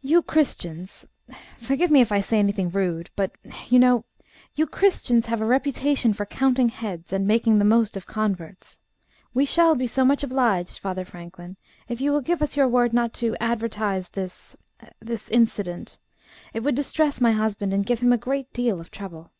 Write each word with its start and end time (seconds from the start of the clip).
"You 0.00 0.22
Christians 0.22 1.08
forgive 1.58 1.90
me 1.90 2.00
if 2.00 2.10
I 2.10 2.22
say 2.22 2.38
anything 2.38 2.70
rude 2.70 3.10
but, 3.14 3.32
you 3.68 3.78
know, 3.78 4.06
you 4.54 4.66
Christians 4.66 5.26
have 5.26 5.42
a 5.42 5.44
reputation 5.44 6.14
for 6.14 6.24
counting 6.24 6.70
heads, 6.70 7.12
and 7.12 7.26
making 7.26 7.58
the 7.58 7.66
most 7.66 7.94
of 7.94 8.06
converts. 8.06 8.78
We 9.34 9.44
shall 9.44 9.74
be 9.74 9.86
so 9.86 10.06
much 10.06 10.22
obliged, 10.24 10.78
Father 10.78 11.04
Franklin, 11.04 11.58
if 11.86 12.00
you 12.00 12.12
will 12.12 12.22
give 12.22 12.40
us 12.40 12.56
your 12.56 12.66
word 12.66 12.94
not 12.94 13.12
to 13.20 13.36
advertise 13.42 14.08
this 14.08 14.56
this 15.00 15.28
incident. 15.28 15.98
It 16.54 16.60
would 16.60 16.74
distress 16.74 17.20
my 17.20 17.32
husband, 17.32 17.74
and 17.74 17.84
give 17.84 18.00
him 18.00 18.14
a 18.14 18.16
great 18.16 18.50
deal 18.54 18.80
of 18.80 18.90
trouble." 18.90 19.32